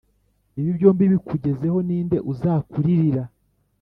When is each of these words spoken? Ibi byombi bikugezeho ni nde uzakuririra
Ibi 0.59 0.71
byombi 0.77 1.03
bikugezeho 1.13 1.77
ni 1.87 1.97
nde 2.05 2.17
uzakuririra 2.31 3.23